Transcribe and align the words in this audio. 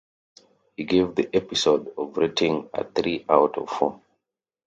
He 0.75 0.83
gave 0.83 1.13
the 1.13 1.29
episode 1.31 1.93
a 1.95 2.05
rating 2.05 2.67
of 2.73 2.91
three 2.95 3.23
out 3.29 3.55
of 3.59 3.69
four. 3.69 4.01